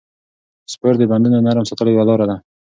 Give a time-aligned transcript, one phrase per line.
[0.71, 2.37] سپورت د بندونو نرم ساتلو یوه لاره ده.